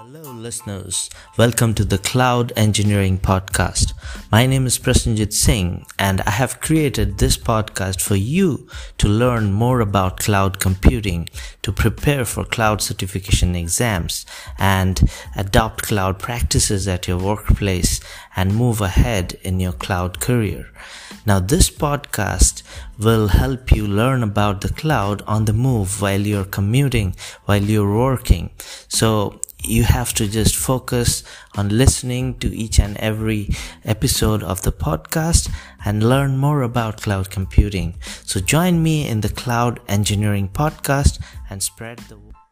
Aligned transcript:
Hello, 0.00 0.30
listeners. 0.30 1.10
Welcome 1.36 1.74
to 1.74 1.84
the 1.84 1.98
Cloud 1.98 2.52
Engineering 2.54 3.18
Podcast. 3.18 3.94
My 4.30 4.46
name 4.46 4.64
is 4.64 4.78
Prasenjit 4.78 5.32
Singh, 5.32 5.86
and 5.98 6.20
I 6.20 6.30
have 6.30 6.60
created 6.60 7.18
this 7.18 7.36
podcast 7.36 8.00
for 8.00 8.14
you 8.14 8.68
to 8.98 9.08
learn 9.08 9.52
more 9.52 9.80
about 9.80 10.20
cloud 10.20 10.60
computing, 10.60 11.28
to 11.62 11.72
prepare 11.72 12.24
for 12.24 12.44
cloud 12.44 12.80
certification 12.80 13.56
exams, 13.56 14.24
and 14.56 15.10
adopt 15.34 15.82
cloud 15.82 16.20
practices 16.20 16.86
at 16.86 17.08
your 17.08 17.18
workplace 17.18 18.00
and 18.36 18.54
move 18.54 18.80
ahead 18.80 19.36
in 19.42 19.58
your 19.58 19.72
cloud 19.72 20.20
career. 20.20 20.70
Now, 21.26 21.40
this 21.40 21.70
podcast 21.70 22.62
will 23.00 23.26
help 23.26 23.72
you 23.72 23.84
learn 23.84 24.22
about 24.22 24.60
the 24.60 24.68
cloud 24.68 25.22
on 25.26 25.46
the 25.46 25.52
move 25.52 26.00
while 26.00 26.20
you're 26.20 26.44
commuting, 26.44 27.16
while 27.46 27.64
you're 27.64 27.92
working. 27.92 28.50
So, 28.86 29.40
you 29.62 29.82
have 29.82 30.14
to 30.14 30.28
just 30.28 30.56
focus 30.56 31.24
on 31.56 31.68
listening 31.68 32.38
to 32.38 32.54
each 32.56 32.78
and 32.78 32.96
every 32.98 33.48
episode 33.84 34.42
of 34.42 34.62
the 34.62 34.72
podcast 34.72 35.50
and 35.84 36.08
learn 36.08 36.36
more 36.36 36.62
about 36.62 37.02
cloud 37.02 37.30
computing. 37.30 37.96
So 38.24 38.40
join 38.40 38.82
me 38.82 39.06
in 39.06 39.20
the 39.20 39.28
cloud 39.28 39.80
engineering 39.88 40.48
podcast 40.48 41.20
and 41.50 41.62
spread 41.62 41.98
the 42.08 42.18
word. 42.18 42.47